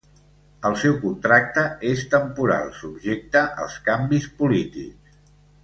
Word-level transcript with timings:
El 0.69 0.77
seu 0.83 0.95
contracte 1.03 1.65
és 1.91 2.01
temporal 2.15 2.73
subjecte 2.81 3.45
als 3.67 3.77
canvis 3.91 4.27
polítics. 4.43 5.17